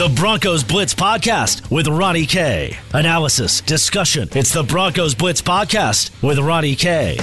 [0.00, 2.74] The Broncos Blitz Podcast with Ronnie K.
[2.94, 4.30] Analysis, discussion.
[4.32, 7.18] It's the Broncos Blitz Podcast with Ronnie K.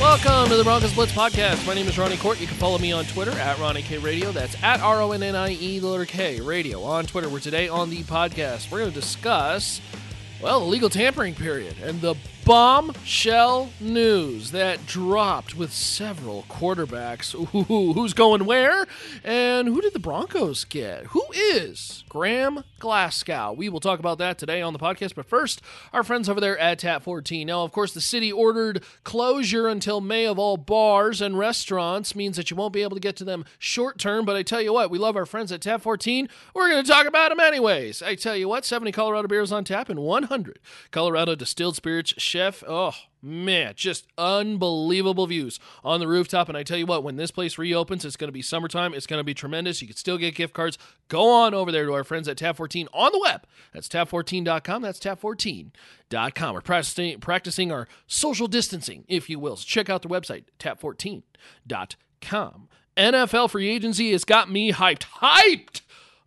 [0.00, 1.66] Welcome to the Broncos Blitz Podcast.
[1.66, 2.40] My name is Ronnie Kohrt.
[2.40, 4.32] You can follow me on Twitter at Ronnie K Radio.
[4.32, 7.28] That's at R O N N I E the letter K Radio on Twitter.
[7.28, 8.70] We're today on the podcast.
[8.70, 9.82] We're going to discuss,
[10.40, 12.14] well, the legal tampering period and the
[12.50, 17.32] bombshell news that dropped with several quarterbacks.
[17.32, 18.88] Ooh, who's going where?
[19.22, 21.06] And who did the Broncos get?
[21.06, 23.52] Who is Graham Glasgow?
[23.52, 25.14] We will talk about that today on the podcast.
[25.14, 27.46] But first, our friends over there at Tap 14.
[27.46, 32.36] Now, of course, the city ordered closure until May of all bars and restaurants, means
[32.36, 34.24] that you won't be able to get to them short term.
[34.24, 36.28] But I tell you what, we love our friends at Tap 14.
[36.52, 38.02] We're going to talk about them anyways.
[38.02, 40.58] I tell you what, 70 Colorado beers on tap and 100
[40.90, 42.12] Colorado distilled spirits.
[42.66, 46.48] Oh, man, just unbelievable views on the rooftop.
[46.48, 48.94] And I tell you what, when this place reopens, it's going to be summertime.
[48.94, 49.80] It's going to be tremendous.
[49.80, 50.78] You can still get gift cards.
[51.08, 53.46] Go on over there to our friends at Tap 14 on the web.
[53.72, 54.82] That's tap14.com.
[54.82, 56.54] That's tap14.com.
[56.54, 59.56] We're practicing, practicing our social distancing, if you will.
[59.56, 62.68] So check out the website, tap14.com.
[62.96, 65.04] NFL free agency has got me hyped.
[65.20, 65.82] Hyped!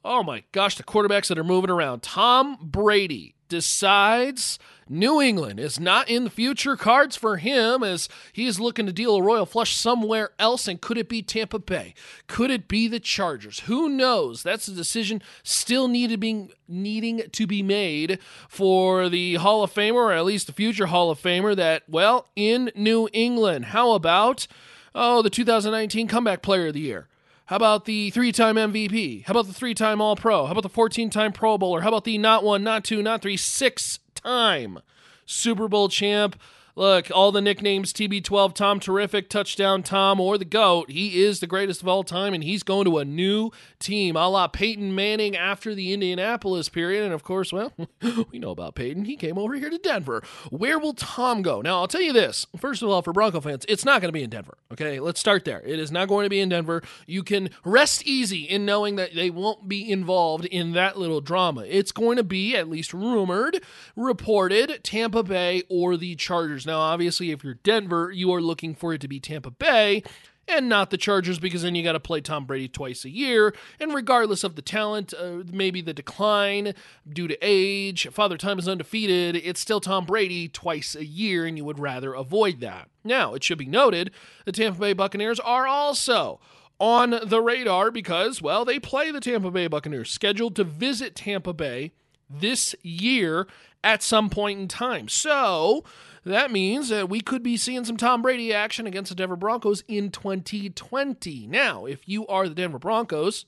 [0.06, 2.04] Oh my gosh, the quarterbacks that are moving around.
[2.04, 4.58] Tom Brady decides
[4.90, 9.16] New England is not in the future cards for him as he's looking to deal
[9.16, 10.68] a royal flush somewhere else.
[10.68, 11.94] And could it be Tampa Bay?
[12.26, 13.60] Could it be the Chargers?
[13.62, 14.42] Who knows?
[14.42, 18.18] That's a decision still needed being needing to be made
[18.50, 21.56] for the Hall of Famer, or at least the future Hall of Famer.
[21.56, 23.66] That well in New England.
[23.66, 24.48] How about
[24.96, 27.08] oh the 2019 Comeback Player of the Year?
[27.48, 29.26] How about the three time MVP?
[29.26, 30.46] How about the three time All Pro?
[30.46, 31.82] How about the 14 time Pro Bowler?
[31.82, 34.80] How about the not one, not two, not three, six time
[35.26, 36.40] Super Bowl champ?
[36.76, 40.90] Look, all the nicknames TB12, Tom Terrific, Touchdown Tom, or the GOAT.
[40.90, 44.28] He is the greatest of all time, and he's going to a new team, a
[44.28, 47.04] la Peyton Manning after the Indianapolis period.
[47.04, 47.74] And of course, well,
[48.32, 49.06] we know about Peyton.
[49.06, 50.24] He came over here to Denver.
[50.50, 51.62] Where will Tom go?
[51.62, 52.48] Now, I'll tell you this.
[52.58, 54.58] First of all, for Bronco fans, it's not going to be in Denver.
[54.72, 55.62] Okay, let's start there.
[55.62, 56.82] It is not going to be in Denver.
[57.06, 61.66] You can rest easy in knowing that they won't be involved in that little drama.
[61.68, 63.62] It's going to be, at least rumored,
[63.96, 66.63] reported, Tampa Bay or the Chargers.
[66.66, 70.04] Now, obviously, if you're Denver, you are looking for it to be Tampa Bay
[70.48, 73.56] and not the Chargers because then you got to play Tom Brady twice a year.
[73.80, 76.74] And regardless of the talent, uh, maybe the decline
[77.08, 81.58] due to age, Father Time is undefeated, it's still Tom Brady twice a year, and
[81.58, 82.90] you would rather avoid that.
[83.04, 84.12] Now, it should be noted
[84.46, 86.40] the Tampa Bay Buccaneers are also
[86.80, 91.54] on the radar because, well, they play the Tampa Bay Buccaneers, scheduled to visit Tampa
[91.54, 91.92] Bay
[92.30, 93.48] this year
[93.84, 95.08] at some point in time.
[95.08, 95.84] So,
[96.26, 99.84] that means that we could be seeing some Tom Brady action against the Denver Broncos
[99.88, 101.48] in 2020.
[101.48, 103.46] Now, if you are the Denver Broncos,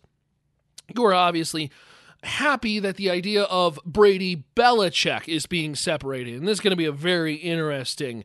[0.93, 1.71] you are obviously
[2.23, 6.35] happy that the idea of Brady Belichick is being separated.
[6.35, 8.23] And this is going to be a very interesting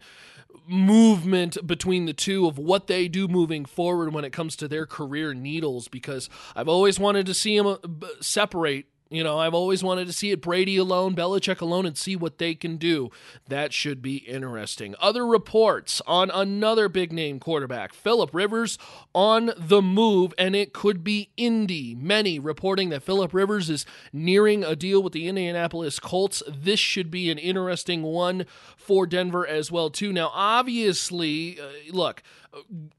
[0.66, 4.86] movement between the two of what they do moving forward when it comes to their
[4.86, 9.82] career needles because I've always wanted to see them uh, separate you know, I've always
[9.82, 13.10] wanted to see it Brady alone, Belichick alone, and see what they can do.
[13.48, 14.94] That should be interesting.
[15.00, 18.78] Other reports on another big name quarterback, Philip Rivers,
[19.12, 21.96] on the move, and it could be Indy.
[21.96, 26.40] Many reporting that Philip Rivers is nearing a deal with the Indianapolis Colts.
[26.48, 28.46] This should be an interesting one
[28.76, 30.12] for Denver as well, too.
[30.12, 32.22] Now, obviously, uh, look,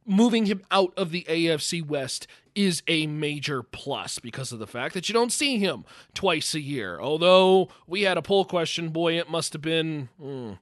[0.05, 4.94] moving him out of the AFC West is a major plus because of the fact
[4.94, 7.00] that you don't see him twice a year.
[7.00, 10.53] Although we had a poll question, boy, it must have been hmm,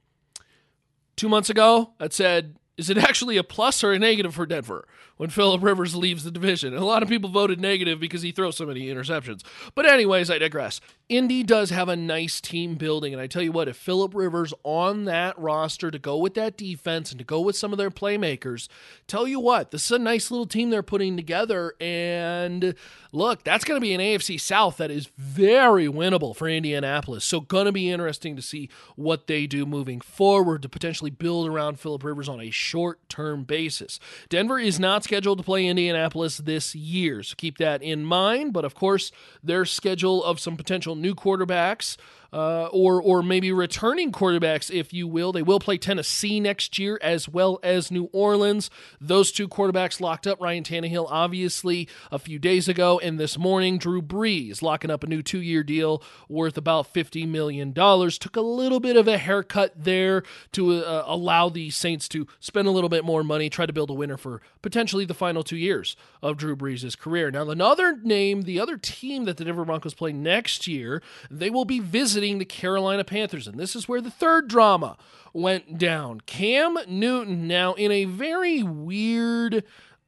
[1.16, 4.86] two months ago that said, is it actually a plus or a negative for Denver?
[5.20, 6.72] when Philip Rivers leaves the division.
[6.72, 9.42] And a lot of people voted negative because he throws so many interceptions.
[9.74, 10.80] But, anyways, I digress.
[11.10, 13.12] Indy does have a nice team building.
[13.12, 16.56] And I tell you what, if Philip Rivers on that roster to go with that
[16.56, 18.68] defense and to go with some of their playmakers,
[19.06, 21.74] tell you what, this is a nice little team they're putting together.
[21.82, 22.74] And
[23.12, 27.26] look, that's going to be an AFC South that is very winnable for Indianapolis.
[27.26, 31.46] So, going to be interesting to see what they do moving forward to potentially build
[31.46, 33.98] around Philip Rivers on a short term basis.
[34.28, 38.52] Denver is not scheduled to play Indianapolis this year, so keep that in mind.
[38.52, 39.10] But of course,
[39.42, 41.96] their schedule of some potential new quarterbacks
[42.32, 45.32] uh, or or maybe returning quarterbacks, if you will.
[45.32, 48.70] They will play Tennessee next year as well as New Orleans.
[49.00, 50.40] Those two quarterbacks locked up.
[50.40, 55.06] Ryan Tannehill, obviously, a few days ago, and this morning, Drew Brees locking up a
[55.06, 58.18] new two-year deal worth about fifty million dollars.
[58.18, 60.22] Took a little bit of a haircut there
[60.52, 63.90] to uh, allow the Saints to spend a little bit more money, try to build
[63.90, 67.30] a winner for potentially the final two years of Drew Brees' career.
[67.30, 71.64] Now, another name, the other team that the Denver Broncos play next year, they will
[71.64, 73.48] be visiting visiting the Carolina Panthers.
[73.48, 74.98] And this is where the third drama
[75.32, 76.20] went down.
[76.26, 79.64] Cam Newton, now in a very weird,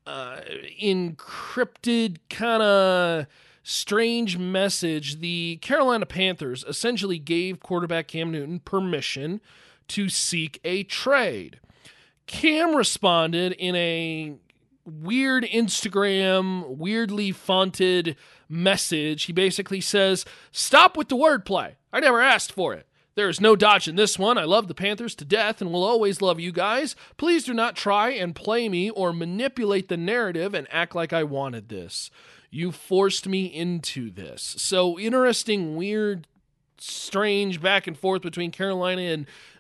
[0.07, 0.41] uh,
[0.83, 3.27] encrypted kind of
[3.63, 9.41] strange message, the Carolina Panthers essentially gave quarterback Cam Newton permission
[9.89, 11.61] to seek a trade.
[12.27, 14.35] Cam responded in a
[14.85, 18.17] weird Instagram, weirdly fonted
[18.53, 19.25] message.
[19.25, 21.75] He basically says, Stop with the wordplay.
[21.93, 22.87] I never asked for it.
[23.15, 24.39] There is no dodging this one.
[24.39, 26.97] I love the Panthers to death and will always love you guys.
[27.19, 31.25] Please do not try and play me or manipulate the narrative and act like I
[31.25, 32.11] wanted this.
[32.51, 34.55] You forced me into this.
[34.59, 36.27] So interesting, weird,
[36.83, 39.03] strange back and forth between Carolina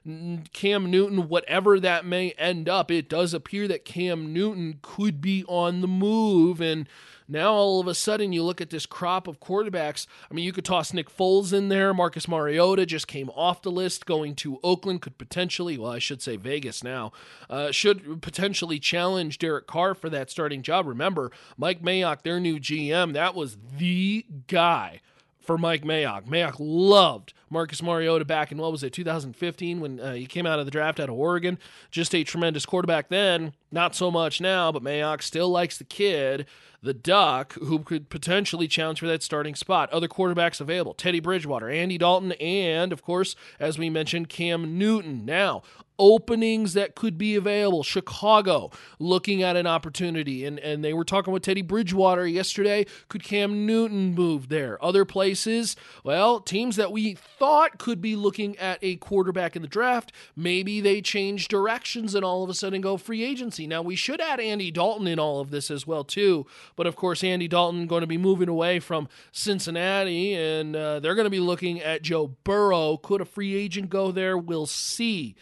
[0.04, 2.90] and Cam Newton, whatever that may end up.
[2.90, 6.88] It does appear that Cam Newton could be on the move and
[7.28, 10.06] now all of a sudden you look at this crop of quarterbacks.
[10.30, 11.94] I mean, you could toss Nick Foles in there.
[11.94, 15.00] Marcus Mariota just came off the list, going to Oakland.
[15.02, 17.12] Could potentially, well, I should say Vegas now,
[17.48, 20.86] uh, should potentially challenge Derek Carr for that starting job.
[20.86, 25.00] Remember, Mike Mayock, their new GM, that was the guy
[25.42, 26.26] for Mike Mayock.
[26.26, 30.58] Mayock loved Marcus Mariota back in what was it, 2015 when uh, he came out
[30.58, 31.58] of the draft out of Oregon.
[31.90, 36.46] Just a tremendous quarterback then, not so much now, but Mayock still likes the kid
[36.82, 39.90] the Duck, who could potentially challenge for that starting spot.
[39.92, 45.24] Other quarterbacks available Teddy Bridgewater, Andy Dalton, and, of course, as we mentioned, Cam Newton.
[45.24, 45.62] Now,
[45.98, 47.84] openings that could be available.
[47.84, 52.84] Chicago looking at an opportunity, and, and they were talking with Teddy Bridgewater yesterday.
[53.08, 54.82] Could Cam Newton move there?
[54.84, 59.68] Other places, well, teams that we thought could be looking at a quarterback in the
[59.68, 63.61] draft, maybe they change directions and all of a sudden go free agency.
[63.66, 66.46] Now, we should add Andy Dalton in all of this as well, too.
[66.76, 71.14] But of course, Andy Dalton going to be moving away from Cincinnati, and uh, they're
[71.14, 72.96] going to be looking at Joe Burrow.
[72.96, 74.36] Could a free agent go there?
[74.36, 75.34] We'll see.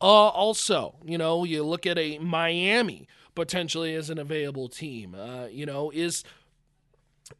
[0.00, 5.14] Uh, also, you know, you look at a Miami potentially as an available team.
[5.14, 6.24] Uh, you know, is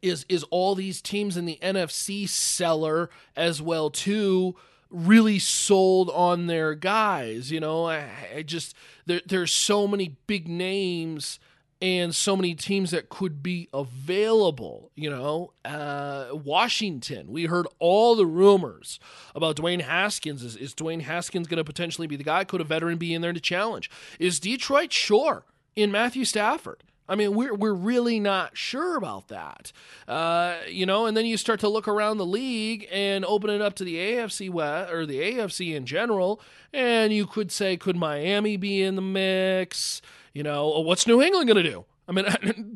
[0.01, 4.55] is is all these teams in the NFC seller as well too
[4.89, 7.51] really sold on their guys?
[7.51, 8.75] You know, I, I just
[9.05, 11.39] there there's so many big names
[11.81, 14.91] and so many teams that could be available.
[14.95, 17.31] You know, uh, Washington.
[17.31, 18.99] We heard all the rumors
[19.33, 20.43] about Dwayne Haskins.
[20.43, 22.43] Is, is Dwayne Haskins going to potentially be the guy?
[22.43, 23.89] Could a veteran be in there to challenge?
[24.19, 25.45] Is Detroit sure
[25.75, 26.83] in Matthew Stafford?
[27.09, 29.71] I mean, we're we're really not sure about that,
[30.07, 31.07] uh, you know.
[31.07, 33.95] And then you start to look around the league and open it up to the
[33.95, 36.39] AFC West or the AFC in general,
[36.71, 40.01] and you could say, could Miami be in the mix?
[40.33, 41.85] You know, what's New England going to do?
[42.07, 42.25] I mean,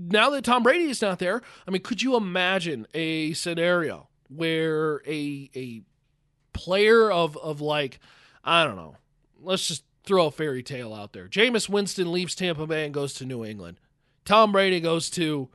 [0.12, 5.02] now that Tom Brady is not there, I mean, could you imagine a scenario where
[5.08, 5.84] a a
[6.54, 8.00] player of of like
[8.44, 8.98] I don't know,
[9.40, 11.28] let's just throw a fairy tale out there.
[11.28, 13.78] Jameis Winston leaves Tampa Bay and goes to New England.
[14.26, 15.50] Tom Brady goes to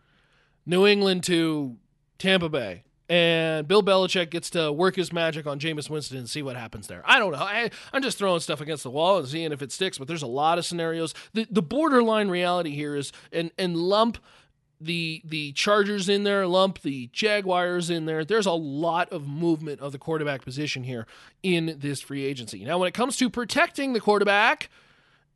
[0.66, 1.76] New England to
[2.18, 6.42] Tampa Bay and Bill Belichick gets to work his magic on Jameis Winston and see
[6.42, 7.02] what happens there.
[7.06, 7.38] I don't know.
[7.38, 10.22] I, am just throwing stuff against the wall and seeing if it sticks, but there's
[10.22, 11.14] a lot of scenarios.
[11.32, 14.18] The, the borderline reality here is, and, and lump
[14.80, 18.24] the the Chargers in there, lump the Jaguars in there.
[18.24, 21.04] There's a lot of movement of the quarterback position here
[21.42, 22.64] in this free agency.
[22.64, 24.70] Now, when it comes to protecting the quarterback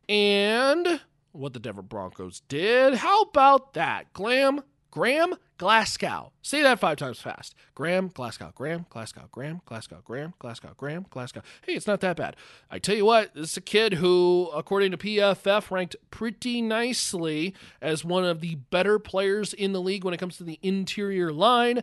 [0.08, 1.00] and
[1.32, 4.12] what the Denver Broncos did, how about that?
[4.12, 4.62] Glam
[4.92, 6.32] Graham Glasgow.
[6.42, 7.54] Say that five times fast.
[7.74, 8.52] Graham Glasgow.
[8.54, 9.26] Graham Glasgow.
[9.32, 10.02] Graham Glasgow.
[10.04, 10.74] Graham Glasgow.
[10.76, 11.40] Graham Glasgow.
[11.64, 12.36] Hey, it's not that bad.
[12.70, 17.54] I tell you what, this is a kid who, according to PFF, ranked pretty nicely
[17.80, 21.32] as one of the better players in the league when it comes to the interior
[21.32, 21.80] line.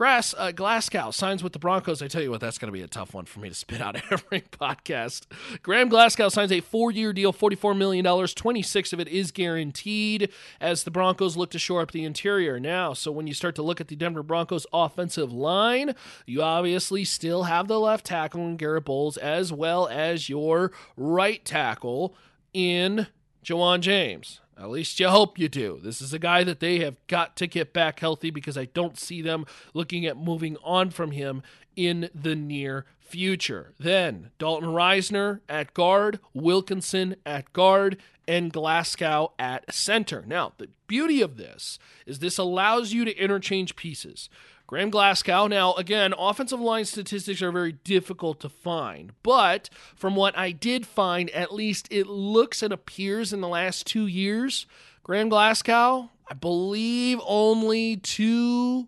[0.00, 2.00] Grass uh, Glasgow signs with the Broncos.
[2.00, 3.82] I tell you what, that's going to be a tough one for me to spit
[3.82, 5.26] out every podcast.
[5.62, 8.32] Graham Glasgow signs a four-year deal, forty-four million dollars.
[8.32, 12.94] Twenty-six of it is guaranteed as the Broncos look to shore up the interior now.
[12.94, 17.42] So when you start to look at the Denver Broncos offensive line, you obviously still
[17.42, 22.14] have the left tackle in Garett Bolles as well as your right tackle
[22.54, 23.06] in
[23.44, 24.40] Ja'Wuan James.
[24.58, 25.80] At least you hope you do.
[25.82, 28.98] This is a guy that they have got to get back healthy because I don't
[28.98, 31.42] see them looking at moving on from him
[31.76, 33.72] in the near future.
[33.78, 37.96] Then Dalton Risner at guard, Wilkinson at guard,
[38.28, 40.24] and Glasgow at center.
[40.26, 44.28] Now, the beauty of this is this allows you to interchange pieces.
[44.70, 45.48] Graham Glasgow.
[45.48, 50.86] Now, again, offensive line statistics are very difficult to find, but from what I did
[50.86, 54.68] find, at least it looks and appears in the last two years,
[55.02, 58.86] Graham Glasgow, I believe only two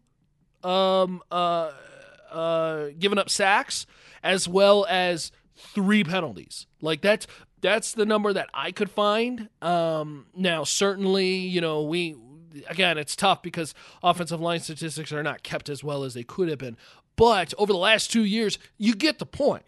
[0.63, 1.73] um, uh,
[2.31, 3.85] uh, giving up sacks
[4.23, 6.69] as well as three penalties.
[6.81, 7.27] Like that's
[7.61, 9.49] that's the number that I could find.
[9.61, 12.15] Um, now, certainly, you know, we
[12.69, 16.49] again, it's tough because offensive line statistics are not kept as well as they could
[16.49, 16.77] have been.
[17.17, 19.65] But over the last two years, you get the point.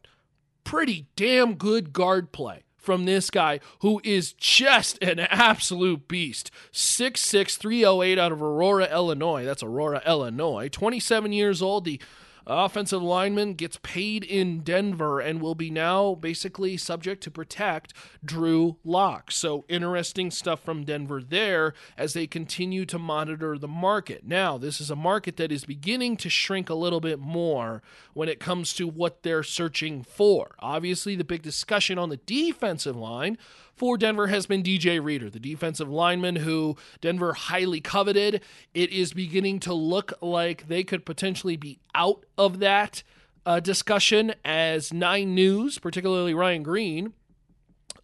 [0.64, 6.50] Pretty damn good guard play from this guy who is just an absolute beast.
[6.72, 9.44] 6'6, 308 out of Aurora, Illinois.
[9.44, 10.68] That's Aurora, Illinois.
[10.68, 11.84] 27 years old.
[11.84, 12.00] The
[12.46, 18.76] offensive lineman gets paid in Denver and will be now basically subject to protect Drew
[18.84, 19.30] Lock.
[19.30, 24.26] So interesting stuff from Denver there as they continue to monitor the market.
[24.26, 27.82] Now, this is a market that is beginning to shrink a little bit more
[28.12, 30.54] when it comes to what they're searching for.
[30.58, 33.38] Obviously, the big discussion on the defensive line
[33.76, 38.40] for Denver has been DJ Reader, the defensive lineman who Denver highly coveted.
[38.72, 43.02] It is beginning to look like they could potentially be out of that
[43.46, 47.12] uh, discussion as Nine News, particularly Ryan Green,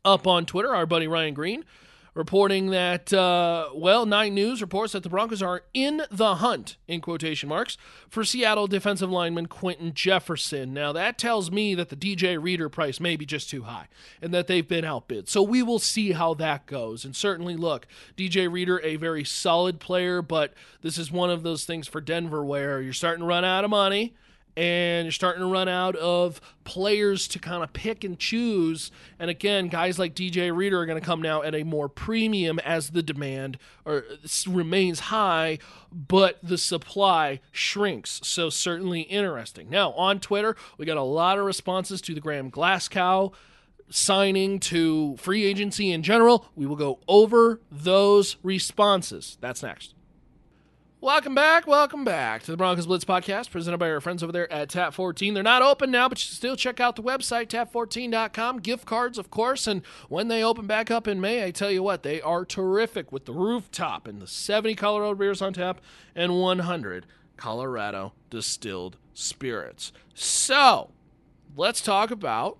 [0.05, 1.65] up on Twitter, our buddy Ryan Green,
[2.15, 7.01] reporting that, uh, well, Nine News reports that the Broncos are in the hunt, in
[7.01, 7.77] quotation marks,
[8.09, 10.73] for Seattle defensive lineman Quinton Jefferson.
[10.73, 13.89] Now, that tells me that the DJ Reader price may be just too high
[14.21, 15.29] and that they've been outbid.
[15.29, 17.05] So we will see how that goes.
[17.05, 17.87] And certainly, look,
[18.17, 22.45] DJ Reader, a very solid player, but this is one of those things for Denver
[22.45, 24.15] where you're starting to run out of money
[24.57, 28.91] and you're starting to run out of players to kind of pick and choose.
[29.19, 32.59] And again, guys like DJ Reader are going to come now at a more premium
[32.61, 34.05] as the demand or
[34.47, 35.59] remains high,
[35.93, 38.21] but the supply shrinks.
[38.25, 39.71] So certainly interesting.
[39.71, 43.33] Now on Twitter, we got a lot of responses to the Graham Glasgow
[43.91, 46.47] signing to free agency in general.
[46.55, 49.37] We will go over those responses.
[49.41, 49.95] That's next.
[51.03, 54.53] Welcome back, welcome back to the Broncos Blitz podcast presented by our friends over there
[54.53, 55.33] at Tap 14.
[55.33, 58.59] They're not open now, but you still check out the website, tap14.com.
[58.59, 59.81] Gift cards, of course, and
[60.11, 63.25] when they open back up in May, I tell you what, they are terrific with
[63.25, 65.81] the rooftop and the 70 Colorado beers on tap
[66.15, 67.07] and 100
[67.39, 69.95] Colorado distilled spirits.
[70.13, 70.91] So,
[71.57, 72.59] let's talk about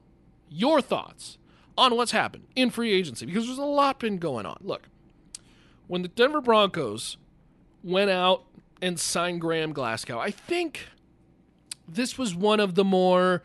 [0.49, 1.37] your thoughts
[1.77, 4.61] on what's happened in free agency because there's a lot been going on.
[4.63, 4.89] Look,
[5.89, 7.19] when the Denver Broncos
[7.83, 8.45] went out
[8.83, 10.19] and signed Graham Glasgow.
[10.19, 10.89] I think
[11.89, 13.43] this was one of the more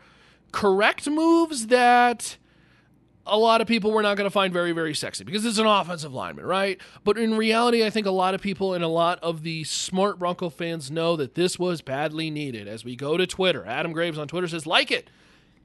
[0.52, 2.36] correct moves that
[3.26, 5.66] a lot of people were not going to find very, very sexy because it's an
[5.66, 6.80] offensive lineman, right?
[7.02, 10.18] But in reality, I think a lot of people and a lot of the smart
[10.18, 12.68] Bronco fans know that this was badly needed.
[12.68, 15.10] As we go to Twitter, Adam Graves on Twitter says, like it.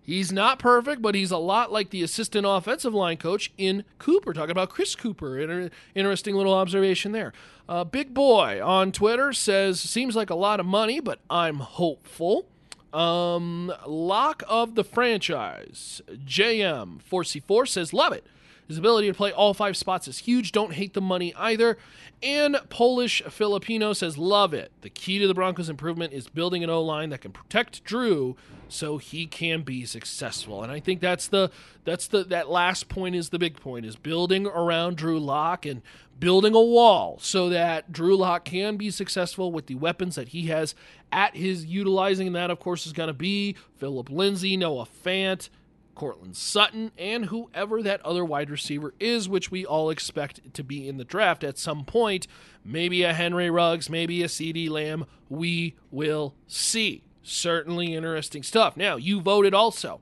[0.04, 4.34] He's not perfect, but he's a lot like the assistant offensive line coach in Kuper.
[4.34, 5.42] Talking about Chris Kuper.
[5.42, 7.34] Inter- interesting little observation there.
[7.70, 12.48] Uh, Big Boy on Twitter says, seems like a lot of money, but I'm hopeful.
[12.92, 16.02] Um, lock of the franchise.
[16.10, 18.26] JM4C4 says, love it.
[18.68, 20.52] His ability to play all five spots is huge.
[20.52, 21.78] Don't hate the money either.
[22.24, 24.72] And Polish Filipino says, Love it.
[24.82, 28.36] The key to the Broncos' improvement is building an O line that can protect Drew
[28.72, 30.64] so he can be successful.
[30.64, 31.52] And I think that's the
[31.84, 35.82] that's the that last point is the big point is building around Drew Lock and
[36.20, 40.48] building a wall so that Drew Lock can be successful with the weapons that he
[40.48, 40.76] has
[41.12, 42.28] at his utilizing.
[42.28, 45.50] And that of course is gonna be Philip Lindsay, Noah Fant,
[45.96, 50.88] Courtland Sutton, and whoever that other wide receiver is, which we all expect to be
[50.88, 52.28] in the draft at some point.
[52.64, 55.06] Maybe a Henry Ruggs, maybe a CeeDee Lamb.
[55.30, 57.04] We will see.
[57.24, 58.76] Certainly interesting stuff.
[58.76, 60.02] Now, you voted also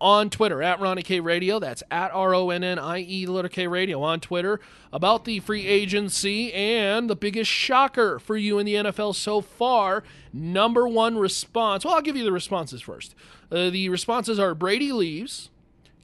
[0.00, 1.58] on Twitter at Ronnie K Radio.
[1.58, 4.60] That's at R O N N I E letter K Radio on Twitter
[4.92, 10.02] about the free agency and the biggest shocker for you in the NFL so far.
[10.32, 11.84] Number one response.
[11.84, 13.14] Well, I'll give you the responses first.
[13.50, 15.50] Uh, the responses are Brady leaves,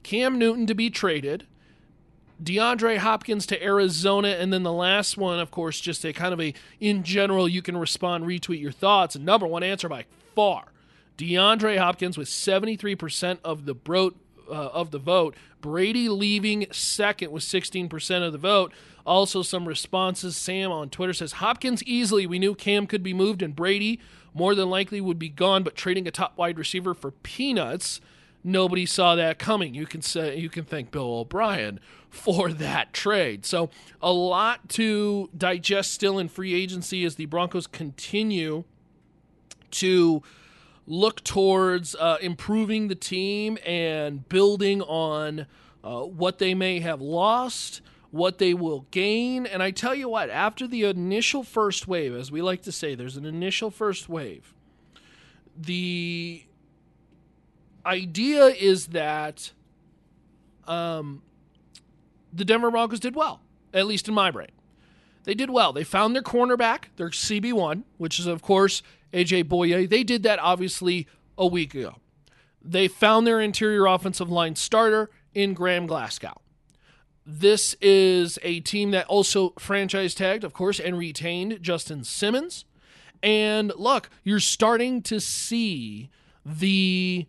[0.03, 1.47] Cam Newton to be traded,
[2.43, 6.41] DeAndre Hopkins to Arizona, and then the last one, of course, just a kind of
[6.41, 9.15] a in general, you can respond, retweet your thoughts.
[9.17, 10.65] number one answer by far
[11.17, 13.75] DeAndre Hopkins with 73% of the
[14.49, 15.35] uh, of the vote.
[15.59, 18.71] Brady leaving second with 16% of the vote.
[19.05, 20.37] Also, some responses.
[20.37, 22.25] Sam on Twitter says Hopkins easily.
[22.25, 23.99] We knew Cam could be moved, and Brady
[24.33, 27.99] more than likely would be gone, but trading a top wide receiver for peanuts
[28.47, 29.73] nobody saw that coming.
[29.75, 33.45] You can say you can thank Bill O'Brien for that trade.
[33.45, 33.69] So
[34.01, 38.63] a lot to digest still in free agency as the Broncos continue
[39.71, 40.23] to
[40.87, 45.45] look towards uh, improving the team and building on
[45.83, 49.45] uh, what they may have lost, what they will gain.
[49.45, 52.95] And I tell you what, after the initial first wave, as we like to say,
[52.95, 54.53] there's an initial first wave.
[55.59, 56.43] The
[57.85, 59.51] idea is that
[60.67, 61.21] um,
[62.31, 63.41] the Denver Broncos did well,
[63.73, 64.51] at least in my brain.
[65.23, 65.73] They did well.
[65.73, 68.81] They found their cornerback, their CB1, which is, of course,
[69.17, 69.89] AJ Bouye.
[69.89, 71.07] They did that obviously
[71.37, 71.95] a week ago.
[72.61, 76.41] They found their interior offensive line starter in Graham Glasgow.
[77.25, 82.65] This is a team that also franchise tagged, of course, and retained Justin Simmons.
[83.21, 86.09] And look, you're starting to see
[86.45, 87.25] the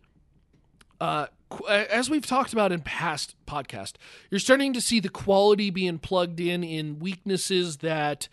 [1.01, 1.27] uh,
[1.69, 3.95] as we've talked about in past podcast,
[4.31, 8.29] you're starting to see the quality being plugged in in weaknesses that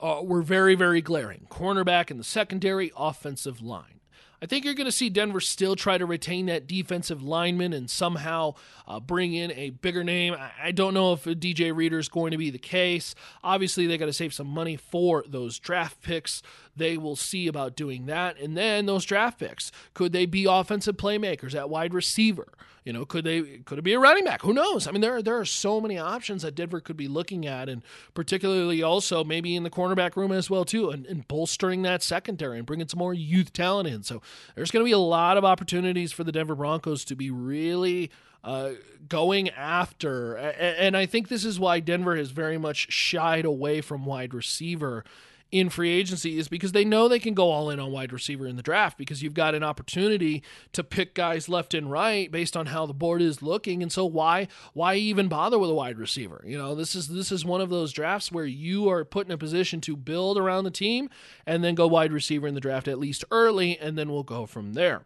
[0.00, 1.46] uh, were very, very glaring.
[1.50, 3.96] Cornerback in the secondary, offensive line.
[4.40, 7.88] I think you're going to see Denver still try to retain that defensive lineman and
[7.88, 8.54] somehow
[8.86, 10.36] uh, bring in a bigger name.
[10.62, 13.14] I don't know if DJ Reader is going to be the case.
[13.42, 16.42] Obviously, they got to save some money for those draft picks.
[16.76, 18.38] They will see about doing that.
[18.38, 22.48] And then those draft picks could they be offensive playmakers at wide receiver?
[22.86, 24.42] You know, could they could it be a running back?
[24.42, 24.86] Who knows?
[24.86, 27.82] I mean, there there are so many options that Denver could be looking at, and
[28.14, 32.58] particularly also maybe in the cornerback room as well too, and, and bolstering that secondary
[32.58, 34.04] and bringing some more youth talent in.
[34.04, 34.22] So
[34.54, 38.10] there's going to be a lot of opportunities for the Denver Broncos to be really.
[38.44, 38.74] Uh,
[39.08, 44.06] going after, and I think this is why Denver has very much shied away from
[44.06, 45.04] wide receiver
[45.52, 48.46] in free agency is because they know they can go all in on wide receiver
[48.46, 52.56] in the draft because you've got an opportunity to pick guys left and right based
[52.56, 53.82] on how the board is looking.
[53.82, 56.42] And so why why even bother with a wide receiver?
[56.44, 59.32] You know this is this is one of those drafts where you are put in
[59.32, 61.10] a position to build around the team
[61.46, 64.46] and then go wide receiver in the draft at least early and then we'll go
[64.46, 65.04] from there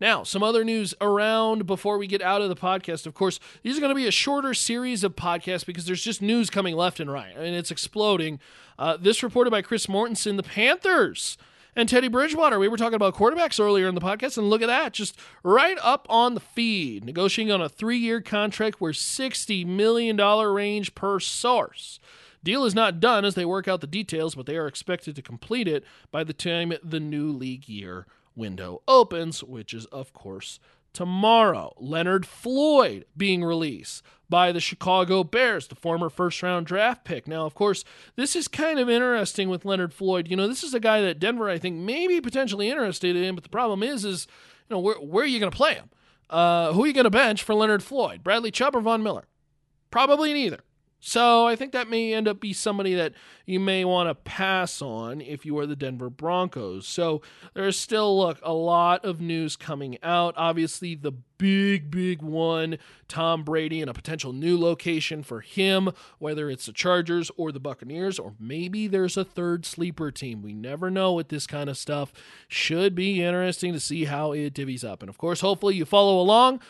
[0.00, 3.06] now, some other news around before we get out of the podcast.
[3.06, 6.22] Of course, these are going to be a shorter series of podcasts because there's just
[6.22, 7.34] news coming left and right.
[7.36, 8.40] I mean, it's exploding.
[8.78, 11.36] Uh, this reported by Chris Mortensen, the Panthers
[11.76, 12.58] and Teddy Bridgewater.
[12.58, 15.76] We were talking about quarterbacks earlier in the podcast, and look at that, just right
[15.82, 22.00] up on the feed, negotiating on a three-year contract where $60 million range per source.
[22.42, 25.22] Deal is not done as they work out the details, but they are expected to
[25.22, 30.58] complete it by the time the new league year window opens, which is, of course,
[30.92, 31.74] tomorrow.
[31.78, 37.26] Leonard Floyd being released by the Chicago Bears, the former first round draft pick.
[37.26, 37.84] Now, of course,
[38.16, 40.28] this is kind of interesting with Leonard Floyd.
[40.28, 43.34] You know, this is a guy that Denver, I think, may be potentially interested in,
[43.34, 44.26] but the problem is, is,
[44.68, 45.90] you know, where, where are you going to play him?
[46.28, 48.22] Uh, who are you going to bench for Leonard Floyd?
[48.22, 49.26] Bradley Chubb or Von Miller?
[49.90, 50.60] Probably neither.
[51.00, 53.14] So I think that may end up be somebody that
[53.46, 56.86] you may want to pass on if you are the Denver Broncos.
[56.86, 57.22] So
[57.54, 60.34] there's still look a lot of news coming out.
[60.36, 62.76] Obviously, the big big one,
[63.08, 67.58] Tom Brady and a potential new location for him, whether it's the Chargers or the
[67.58, 70.42] Buccaneers or maybe there's a third sleeper team.
[70.42, 72.12] We never know with this kind of stuff.
[72.46, 75.02] Should be interesting to see how it divvies up.
[75.02, 76.60] And of course, hopefully you follow along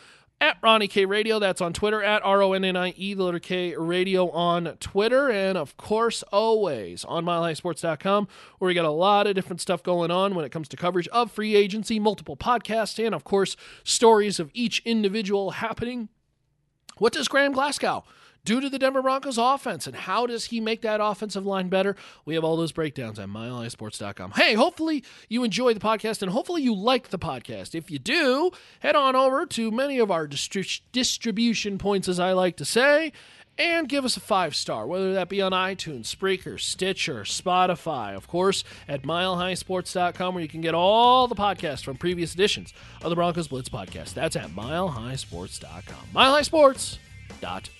[0.40, 1.38] at Ronnie K Radio.
[1.38, 4.76] That's on Twitter at R O N N I E, the letter K Radio on
[4.81, 5.31] Twitter.
[5.31, 10.11] And of course, always on milehighsports.com, where we got a lot of different stuff going
[10.11, 14.40] on when it comes to coverage of free agency, multiple podcasts, and of course, stories
[14.40, 16.09] of each individual happening.
[16.98, 18.05] What does Graham Glasgow?
[18.44, 19.87] Due to the Denver Broncos offense.
[19.87, 21.96] And how does he make that offensive line better?
[22.24, 24.33] We have all those breakdowns at milehighsports.com.
[24.33, 27.74] Hey, hopefully you enjoy the podcast and hopefully you like the podcast.
[27.74, 28.50] If you do,
[28.81, 33.12] head on over to many of our distri- distribution points, as I like to say
[33.61, 38.26] and give us a five star, whether that be on iTunes, Spreaker, Stitcher, Spotify, of
[38.26, 42.72] course, at milehighsports.com, where you can get all the podcasts from previous editions
[43.03, 44.14] of the Broncos Blitz podcast.
[44.14, 46.09] That's at milehighsports.com.
[46.14, 47.79] milehighsports.com.